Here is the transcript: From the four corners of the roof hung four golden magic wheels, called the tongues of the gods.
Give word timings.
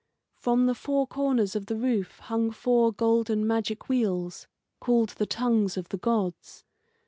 From 0.35 0.65
the 0.65 0.73
four 0.73 1.05
corners 1.05 1.55
of 1.55 1.67
the 1.67 1.75
roof 1.75 2.17
hung 2.21 2.49
four 2.49 2.91
golden 2.91 3.45
magic 3.45 3.87
wheels, 3.87 4.47
called 4.79 5.09
the 5.09 5.27
tongues 5.27 5.77
of 5.77 5.89
the 5.89 5.97
gods. 5.99 6.65